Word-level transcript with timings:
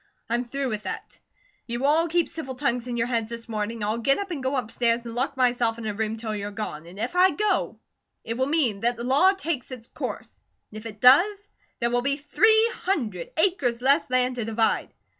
I'm 0.31 0.45
THROUGH 0.45 0.69
with 0.69 0.81
that. 0.85 1.19
You 1.67 1.81
will 1.81 1.85
all 1.85 2.07
keep 2.07 2.27
civil 2.27 2.55
tongues 2.55 2.87
in 2.87 2.97
your 2.97 3.05
heads 3.05 3.29
this 3.29 3.47
morning, 3.47 3.83
or 3.83 3.87
I'll 3.91 3.97
get 3.99 4.17
up 4.17 4.31
and 4.31 4.41
go 4.41 4.55
upstairs, 4.55 5.05
an' 5.05 5.13
lock 5.13 5.37
myself 5.37 5.77
in 5.77 5.85
a 5.85 5.93
room 5.93 6.17
till 6.17 6.33
you're 6.35 6.49
gone, 6.49 6.87
an' 6.87 6.97
if 6.97 7.15
I 7.15 7.29
go, 7.35 7.77
it 8.23 8.35
will 8.35 8.47
mean 8.47 8.79
that 8.79 8.97
the 8.97 9.03
law 9.03 9.31
takes 9.33 9.69
its 9.69 9.87
course; 9.87 10.39
and 10.71 10.79
if 10.79 10.87
it 10.87 11.01
does, 11.01 11.47
there 11.79 11.91
will 11.91 12.01
be 12.01 12.17
three 12.17 12.71
hundred 12.73 13.31
acres 13.37 13.79
less 13.79 14.09
land 14.09 14.37
to 14.37 14.45
divide. 14.45 14.91